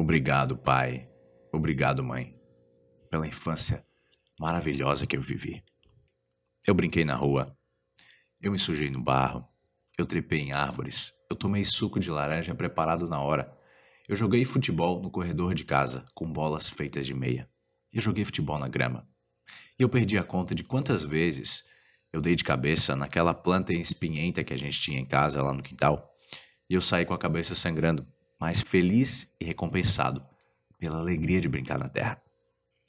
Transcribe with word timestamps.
Obrigado, 0.00 0.56
pai. 0.56 1.10
Obrigado, 1.52 2.04
mãe, 2.04 2.32
pela 3.10 3.26
infância 3.26 3.84
maravilhosa 4.38 5.08
que 5.08 5.16
eu 5.16 5.20
vivi. 5.20 5.64
Eu 6.64 6.72
brinquei 6.72 7.04
na 7.04 7.16
rua, 7.16 7.58
eu 8.40 8.52
me 8.52 8.60
sujei 8.60 8.90
no 8.90 9.02
barro, 9.02 9.44
eu 9.98 10.06
trepei 10.06 10.38
em 10.38 10.52
árvores, 10.52 11.12
eu 11.28 11.34
tomei 11.34 11.64
suco 11.64 11.98
de 11.98 12.10
laranja 12.10 12.54
preparado 12.54 13.08
na 13.08 13.20
hora. 13.20 13.52
Eu 14.08 14.16
joguei 14.16 14.44
futebol 14.44 15.02
no 15.02 15.10
corredor 15.10 15.52
de 15.52 15.64
casa 15.64 16.04
com 16.14 16.32
bolas 16.32 16.68
feitas 16.68 17.04
de 17.04 17.12
meia. 17.12 17.50
Eu 17.92 18.00
joguei 18.00 18.24
futebol 18.24 18.56
na 18.56 18.68
grama. 18.68 19.04
E 19.76 19.82
eu 19.82 19.88
perdi 19.88 20.16
a 20.16 20.22
conta 20.22 20.54
de 20.54 20.62
quantas 20.62 21.02
vezes 21.02 21.64
eu 22.12 22.20
dei 22.20 22.36
de 22.36 22.44
cabeça 22.44 22.94
naquela 22.94 23.34
planta 23.34 23.72
espinhenta 23.72 24.44
que 24.44 24.54
a 24.54 24.58
gente 24.58 24.80
tinha 24.80 25.00
em 25.00 25.04
casa 25.04 25.42
lá 25.42 25.52
no 25.52 25.62
quintal. 25.62 26.08
E 26.70 26.74
eu 26.74 26.80
saí 26.80 27.04
com 27.04 27.14
a 27.14 27.18
cabeça 27.18 27.56
sangrando, 27.56 28.06
mas 28.38 28.60
feliz 28.60 29.34
e 29.40 29.44
recompensado 29.44 30.24
pela 30.78 30.98
alegria 30.98 31.40
de 31.40 31.48
brincar 31.48 31.78
na 31.78 31.88
terra. 31.88 32.22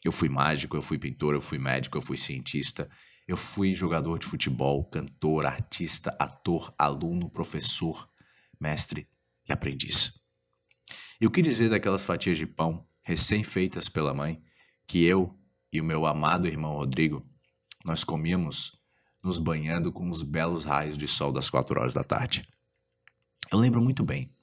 Eu 0.04 0.12
fui 0.12 0.30
mágico, 0.30 0.78
eu 0.78 0.82
fui 0.82 0.98
pintor, 0.98 1.34
eu 1.34 1.42
fui 1.42 1.58
médico, 1.58 1.98
eu 1.98 2.02
fui 2.02 2.18
cientista, 2.18 2.90
eu 3.28 3.36
fui 3.36 3.76
jogador 3.76 4.18
de 4.20 4.26
futebol, 4.26 4.86
cantor, 4.86 5.46
artista, 5.46 6.16
ator, 6.20 6.74
aluno, 6.78 7.30
professor, 7.30 8.10
mestre 8.60 9.08
e 9.48 9.52
aprendiz. 9.52 10.20
E 11.20 11.28
o 11.28 11.32
que 11.32 11.42
dizer 11.42 11.70
daquelas 11.70 12.04
fatias 12.04 12.38
de 12.38 12.46
pão 12.46 12.88
recém-feitas 13.04 13.90
pela 13.90 14.14
mãe 14.14 14.42
que 14.88 15.04
eu 15.04 15.38
e 15.72 15.82
o 15.82 15.84
meu 15.84 16.06
amado 16.06 16.48
irmão 16.48 16.74
Rodrigo 16.74 17.26
nós 17.84 18.04
comíamos 18.04 18.80
nos 19.24 19.38
banhando 19.38 19.92
com 19.92 20.10
os 20.10 20.24
belos 20.24 20.66
raios 20.66 20.98
de 20.98 21.08
sol 21.08 21.32
das 21.32 21.50
quatro 21.50 21.80
horas 21.80 21.94
da 21.94 22.04
tarde. 22.04 22.48
Eu 23.52 23.60
lembro 23.60 23.82
muito 23.82 24.04
bem. 24.04 24.34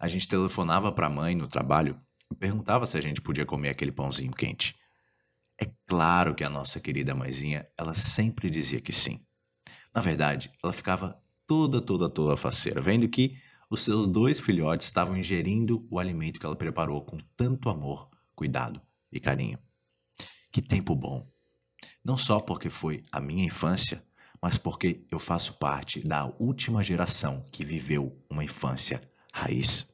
A 0.00 0.08
gente 0.08 0.26
telefonava 0.26 0.90
para 0.90 1.08
a 1.08 1.10
mãe 1.10 1.34
no 1.34 1.46
trabalho 1.46 2.00
e 2.32 2.34
perguntava 2.34 2.86
se 2.86 2.96
a 2.96 3.02
gente 3.02 3.20
podia 3.20 3.44
comer 3.44 3.68
aquele 3.68 3.92
pãozinho 3.92 4.32
quente. 4.32 4.74
É 5.60 5.66
claro 5.86 6.34
que 6.34 6.42
a 6.42 6.48
nossa 6.48 6.80
querida 6.80 7.14
mãezinha, 7.14 7.68
ela 7.76 7.92
sempre 7.92 8.48
dizia 8.48 8.80
que 8.80 8.94
sim. 8.94 9.20
Na 9.94 10.00
verdade, 10.00 10.50
ela 10.64 10.72
ficava 10.72 11.22
toda, 11.46 11.82
toda, 11.82 12.08
toda 12.08 12.34
faceira, 12.34 12.80
vendo 12.80 13.06
que 13.10 13.36
os 13.68 13.82
seus 13.82 14.08
dois 14.08 14.40
filhotes 14.40 14.86
estavam 14.86 15.18
ingerindo 15.18 15.86
o 15.90 15.98
alimento 15.98 16.40
que 16.40 16.46
ela 16.46 16.56
preparou 16.56 17.02
com 17.04 17.18
tanto 17.36 17.68
amor, 17.68 18.08
cuidado 18.34 18.80
e 19.12 19.20
carinho. 19.20 19.58
Que 20.50 20.62
tempo 20.62 20.96
bom! 20.96 21.30
Não 22.02 22.16
só 22.16 22.40
porque 22.40 22.70
foi 22.70 23.02
a 23.12 23.20
minha 23.20 23.44
infância, 23.44 24.02
mas 24.40 24.56
porque 24.56 25.04
eu 25.10 25.18
faço 25.18 25.58
parte 25.58 26.00
da 26.00 26.24
última 26.38 26.82
geração 26.82 27.44
que 27.52 27.66
viveu 27.66 28.18
uma 28.30 28.42
infância 28.42 29.02
raiz. 29.30 29.89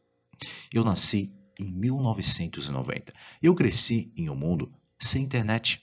Eu 0.72 0.84
nasci 0.84 1.32
em 1.58 1.70
1990. 1.70 3.12
Eu 3.42 3.54
cresci 3.54 4.12
em 4.16 4.28
um 4.28 4.34
mundo 4.34 4.72
sem 4.98 5.22
internet. 5.22 5.82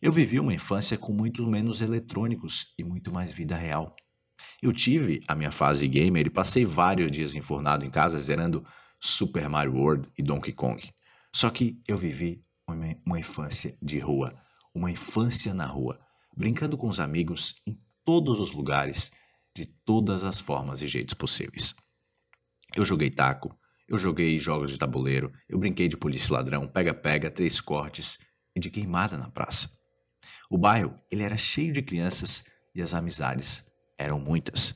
Eu 0.00 0.12
vivi 0.12 0.38
uma 0.40 0.54
infância 0.54 0.96
com 0.96 1.12
muito 1.12 1.46
menos 1.46 1.80
eletrônicos 1.80 2.72
e 2.78 2.84
muito 2.84 3.12
mais 3.12 3.32
vida 3.32 3.56
real. 3.56 3.94
Eu 4.62 4.72
tive 4.72 5.22
a 5.26 5.34
minha 5.34 5.50
fase 5.50 5.86
gamer 5.88 6.26
e 6.26 6.30
passei 6.30 6.64
vários 6.64 7.10
dias 7.10 7.34
enfurnado 7.34 7.84
em 7.84 7.90
casa 7.90 8.18
zerando 8.18 8.64
Super 9.00 9.48
Mario 9.48 9.74
World 9.74 10.08
e 10.16 10.22
Donkey 10.22 10.52
Kong. 10.52 10.92
Só 11.32 11.50
que 11.50 11.80
eu 11.86 11.96
vivi 11.96 12.44
uma, 12.66 12.96
uma 13.04 13.20
infância 13.20 13.76
de 13.80 13.98
rua, 13.98 14.34
uma 14.74 14.90
infância 14.90 15.54
na 15.54 15.66
rua, 15.66 16.00
brincando 16.36 16.76
com 16.76 16.88
os 16.88 17.00
amigos 17.00 17.56
em 17.66 17.78
todos 18.04 18.40
os 18.40 18.52
lugares, 18.52 19.12
de 19.54 19.66
todas 19.66 20.22
as 20.24 20.40
formas 20.40 20.82
e 20.82 20.88
jeitos 20.88 21.14
possíveis. 21.14 21.74
Eu 22.74 22.84
joguei 22.84 23.10
taco, 23.10 23.56
eu 23.88 23.96
joguei 23.96 24.38
jogos 24.38 24.70
de 24.70 24.78
tabuleiro, 24.78 25.32
eu 25.48 25.58
brinquei 25.58 25.88
de 25.88 25.96
polícia 25.96 26.34
ladrão, 26.34 26.68
pega-pega, 26.68 27.30
três 27.30 27.60
cortes 27.60 28.18
e 28.54 28.60
de 28.60 28.70
queimada 28.70 29.16
na 29.16 29.30
praça. 29.30 29.70
O 30.50 30.58
bairro, 30.58 30.94
ele 31.10 31.22
era 31.22 31.38
cheio 31.38 31.72
de 31.72 31.80
crianças 31.80 32.44
e 32.74 32.82
as 32.82 32.92
amizades 32.92 33.64
eram 33.98 34.20
muitas. 34.20 34.74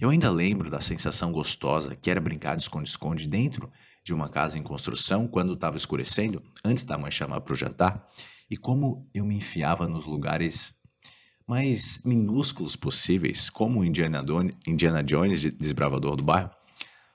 Eu 0.00 0.10
ainda 0.10 0.30
lembro 0.30 0.70
da 0.70 0.80
sensação 0.80 1.30
gostosa 1.30 1.94
que 1.94 2.10
era 2.10 2.20
brincar 2.20 2.56
de 2.56 2.62
esconde-esconde 2.62 3.28
dentro 3.28 3.70
de 4.04 4.12
uma 4.12 4.28
casa 4.28 4.58
em 4.58 4.62
construção 4.62 5.28
quando 5.28 5.54
estava 5.54 5.76
escurecendo, 5.76 6.42
antes 6.64 6.84
da 6.84 6.98
mãe 6.98 7.10
chamar 7.10 7.40
para 7.40 7.52
o 7.52 7.56
jantar, 7.56 8.06
e 8.50 8.56
como 8.56 9.08
eu 9.14 9.24
me 9.24 9.36
enfiava 9.36 9.86
nos 9.86 10.04
lugares 10.04 10.74
mais 11.46 12.02
minúsculos 12.04 12.76
possíveis, 12.76 13.48
como 13.48 13.84
Indiana, 13.84 14.24
Indiana 14.66 15.02
Jones, 15.02 15.42
desbravador 15.54 16.16
do 16.16 16.24
bairro, 16.24 16.50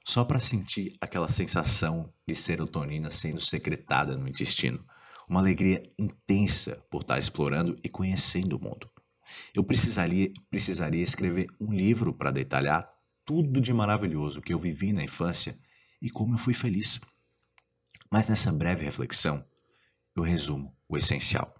só 0.09 0.25
para 0.25 0.39
sentir 0.39 0.97
aquela 0.99 1.27
sensação 1.27 2.11
de 2.27 2.33
serotonina 2.33 3.11
sendo 3.11 3.39
secretada 3.39 4.17
no 4.17 4.27
intestino. 4.27 4.83
Uma 5.29 5.39
alegria 5.39 5.83
intensa 5.99 6.83
por 6.89 7.01
estar 7.01 7.19
explorando 7.19 7.75
e 7.83 7.89
conhecendo 7.89 8.57
o 8.57 8.59
mundo. 8.59 8.89
Eu 9.53 9.63
precisaria, 9.63 10.33
precisaria 10.49 11.03
escrever 11.03 11.45
um 11.61 11.71
livro 11.71 12.11
para 12.11 12.31
detalhar 12.31 12.87
tudo 13.23 13.61
de 13.61 13.71
maravilhoso 13.71 14.41
que 14.41 14.51
eu 14.51 14.57
vivi 14.57 14.91
na 14.91 15.03
infância 15.03 15.55
e 16.01 16.09
como 16.09 16.33
eu 16.33 16.39
fui 16.39 16.55
feliz. 16.55 16.99
Mas 18.09 18.27
nessa 18.27 18.51
breve 18.51 18.85
reflexão, 18.85 19.45
eu 20.15 20.23
resumo 20.23 20.75
o 20.87 20.97
essencial. 20.97 21.53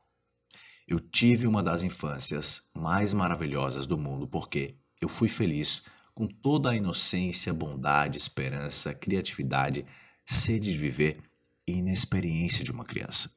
Eu 0.88 1.00
tive 1.00 1.46
uma 1.46 1.62
das 1.62 1.84
infâncias 1.84 2.68
mais 2.74 3.14
maravilhosas 3.14 3.86
do 3.86 3.96
mundo 3.96 4.28
porque 4.28 4.76
eu 5.00 5.08
fui 5.08 5.30
feliz 5.30 5.84
com 6.20 6.28
toda 6.28 6.72
a 6.72 6.76
inocência, 6.76 7.54
bondade, 7.54 8.18
esperança, 8.18 8.94
criatividade, 8.94 9.86
sede 10.26 10.74
de 10.74 10.78
viver 10.78 11.24
e 11.66 11.78
inexperiência 11.78 12.62
de 12.62 12.74
uma 12.74 12.84
criança. 12.84 13.34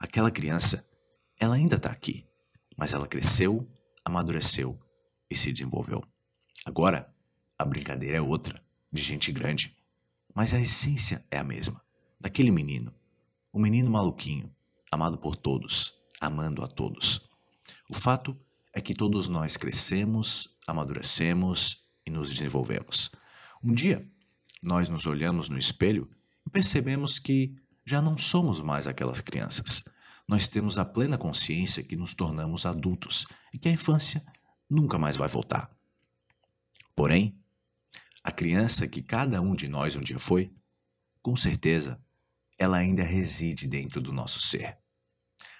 Aquela 0.00 0.30
criança, 0.30 0.88
ela 1.38 1.56
ainda 1.56 1.76
está 1.76 1.90
aqui, 1.90 2.26
mas 2.78 2.94
ela 2.94 3.06
cresceu, 3.06 3.68
amadureceu 4.02 4.80
e 5.30 5.36
se 5.36 5.52
desenvolveu. 5.52 6.02
Agora, 6.64 7.14
a 7.58 7.64
brincadeira 7.66 8.16
é 8.16 8.22
outra, 8.22 8.58
de 8.90 9.02
gente 9.02 9.30
grande, 9.30 9.76
mas 10.34 10.54
a 10.54 10.60
essência 10.62 11.22
é 11.30 11.36
a 11.36 11.44
mesma, 11.44 11.82
daquele 12.18 12.50
menino, 12.50 12.90
o 13.52 13.58
menino 13.58 13.90
maluquinho, 13.90 14.50
amado 14.90 15.18
por 15.18 15.36
todos, 15.36 15.92
amando 16.18 16.64
a 16.64 16.68
todos. 16.68 17.20
O 17.86 17.94
fato 17.94 18.34
é 18.72 18.80
que 18.80 18.94
todos 18.94 19.28
nós 19.28 19.58
crescemos, 19.58 20.56
amadurecemos 20.66 21.83
e 22.06 22.10
nos 22.10 22.30
desenvolvemos. 22.30 23.10
Um 23.62 23.72
dia, 23.72 24.06
nós 24.62 24.88
nos 24.88 25.06
olhamos 25.06 25.48
no 25.48 25.58
espelho 25.58 26.10
e 26.46 26.50
percebemos 26.50 27.18
que 27.18 27.54
já 27.84 28.00
não 28.00 28.16
somos 28.16 28.60
mais 28.60 28.86
aquelas 28.86 29.20
crianças. 29.20 29.84
Nós 30.26 30.48
temos 30.48 30.78
a 30.78 30.84
plena 30.84 31.18
consciência 31.18 31.82
que 31.82 31.96
nos 31.96 32.14
tornamos 32.14 32.64
adultos 32.64 33.26
e 33.52 33.58
que 33.58 33.68
a 33.68 33.72
infância 33.72 34.24
nunca 34.68 34.98
mais 34.98 35.16
vai 35.16 35.28
voltar. 35.28 35.70
Porém, 36.96 37.38
a 38.22 38.32
criança 38.32 38.88
que 38.88 39.02
cada 39.02 39.40
um 39.40 39.54
de 39.54 39.68
nós 39.68 39.96
um 39.96 40.00
dia 40.00 40.18
foi, 40.18 40.50
com 41.22 41.36
certeza, 41.36 42.00
ela 42.58 42.78
ainda 42.78 43.02
reside 43.02 43.66
dentro 43.66 44.00
do 44.00 44.12
nosso 44.12 44.40
ser. 44.40 44.78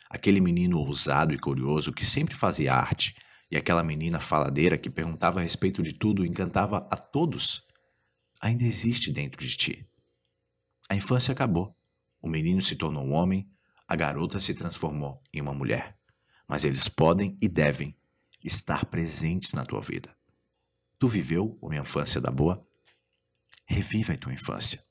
Aquele 0.09 0.41
menino 0.41 0.79
ousado 0.79 1.35
e 1.35 1.39
curioso 1.39 1.93
que 1.93 2.07
sempre 2.07 2.35
fazia 2.35 2.73
arte, 2.73 3.15
e 3.55 3.57
aquela 3.57 3.85
menina 3.85 4.19
faladeira 4.19 4.77
que 4.77 4.91
perguntava 4.91 5.39
a 5.39 5.43
respeito 5.45 5.81
de 5.81 5.93
tudo 5.93 6.27
e 6.27 6.29
encantava 6.29 6.89
a 6.91 6.97
todos, 6.97 7.65
ainda 8.41 8.65
existe 8.65 9.13
dentro 9.13 9.47
de 9.47 9.57
ti. 9.57 9.89
A 10.89 10.97
infância 10.97 11.31
acabou. 11.31 11.73
O 12.21 12.29
menino 12.29 12.61
se 12.61 12.75
tornou 12.75 13.05
um 13.05 13.13
homem, 13.13 13.49
a 13.87 13.95
garota 13.95 14.41
se 14.41 14.55
transformou 14.55 15.23
em 15.33 15.41
uma 15.41 15.55
mulher. 15.55 15.97
Mas 16.49 16.65
eles 16.65 16.89
podem 16.89 17.39
e 17.41 17.49
devem 17.49 17.97
estar 18.43 18.87
presentes 18.87 19.53
na 19.53 19.65
tua 19.65 19.81
vida. 19.81 20.13
Tu 20.99 21.07
viveu 21.07 21.57
uma 21.63 21.77
infância 21.77 22.21
da 22.21 22.33
boa? 22.33 22.67
Reviva 23.65 24.15
a 24.15 24.19
tua 24.19 24.35
infância. 24.35 24.83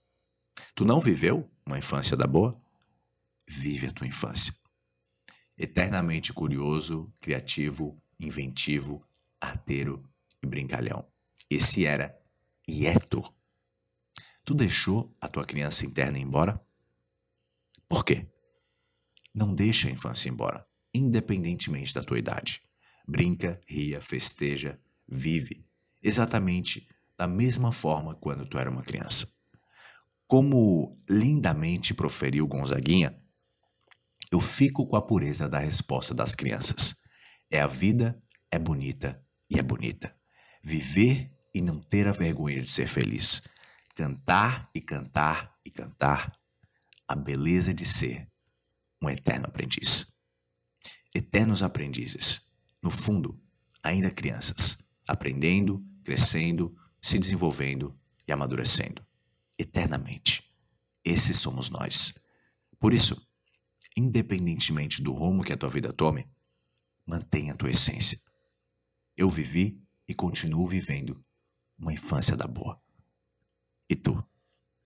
Tu 0.73 0.85
não 0.85 1.01
viveu 1.01 1.51
uma 1.65 1.77
infância 1.77 2.15
da 2.15 2.25
boa? 2.25 2.57
Vive 3.45 3.87
a 3.87 3.91
tua 3.91 4.07
infância. 4.07 4.55
Eternamente 5.57 6.31
curioso, 6.31 7.13
criativo, 7.19 8.01
inventivo, 8.19 9.05
arteiro 9.39 10.03
e 10.41 10.47
brincalhão. 10.47 11.05
Esse 11.49 11.85
era 11.85 12.17
tu. 13.09 13.23
Tu 14.45 14.53
deixou 14.53 15.15
a 15.21 15.27
tua 15.27 15.45
criança 15.45 15.85
interna 15.85 16.17
embora? 16.17 16.59
Por 17.87 18.03
quê? 18.03 18.27
Não 19.33 19.53
deixa 19.53 19.87
a 19.87 19.91
infância 19.91 20.29
embora, 20.29 20.67
independentemente 20.93 21.93
da 21.93 22.03
tua 22.03 22.19
idade. 22.19 22.61
Brinca, 23.07 23.59
ria, 23.67 24.01
festeja, 24.01 24.79
vive, 25.07 25.65
exatamente 26.01 26.87
da 27.17 27.27
mesma 27.27 27.71
forma 27.71 28.15
quando 28.15 28.45
tu 28.45 28.57
era 28.57 28.69
uma 28.69 28.83
criança. 28.83 29.31
Como 30.27 30.99
lindamente 31.07 31.93
proferiu 31.93 32.47
Gonzaguinha, 32.47 33.21
eu 34.31 34.39
fico 34.39 34.87
com 34.87 34.95
a 34.95 35.01
pureza 35.01 35.47
da 35.47 35.59
resposta 35.59 36.13
das 36.13 36.33
crianças. 36.33 36.95
É 37.53 37.59
a 37.59 37.67
vida, 37.67 38.17
é 38.49 38.57
bonita 38.57 39.23
e 39.47 39.59
é 39.59 39.61
bonita. 39.61 40.17
Viver 40.63 41.31
e 41.53 41.61
não 41.61 41.79
ter 41.79 42.07
a 42.07 42.11
vergonha 42.11 42.59
de 42.59 42.67
ser 42.67 42.87
feliz. 42.87 43.43
Cantar 43.93 44.67
e 44.73 44.81
cantar 44.81 45.55
e 45.63 45.69
cantar 45.69 46.35
a 47.07 47.15
beleza 47.15 47.71
de 47.71 47.85
ser 47.85 48.27
um 48.99 49.07
eterno 49.07 49.45
aprendiz. 49.45 50.11
Eternos 51.13 51.61
aprendizes, 51.61 52.41
no 52.81 52.89
fundo, 52.89 53.39
ainda 53.83 54.09
crianças, 54.09 54.79
aprendendo, 55.07 55.85
crescendo, 56.03 56.75
se 56.99 57.19
desenvolvendo 57.19 57.95
e 58.27 58.31
amadurecendo 58.31 59.05
eternamente. 59.59 60.43
Esses 61.05 61.37
somos 61.37 61.69
nós. 61.69 62.15
Por 62.79 62.95
isso, 62.95 63.15
independentemente 63.95 65.03
do 65.03 65.13
rumo 65.13 65.43
que 65.43 65.53
a 65.53 65.57
tua 65.57 65.69
vida 65.69 65.93
tome, 65.93 66.27
mantenha 67.05 67.53
a 67.53 67.55
tua 67.55 67.71
essência. 67.71 68.19
Eu 69.15 69.29
vivi 69.29 69.81
e 70.07 70.13
continuo 70.13 70.67
vivendo 70.67 71.23
uma 71.77 71.93
infância 71.93 72.35
da 72.35 72.47
boa. 72.47 72.81
E 73.89 73.95
tu? 73.95 74.23